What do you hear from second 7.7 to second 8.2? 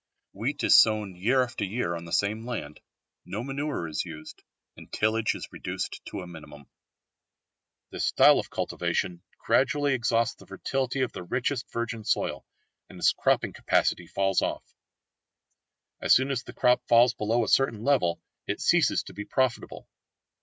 This